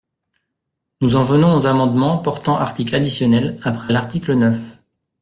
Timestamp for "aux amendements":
1.55-2.17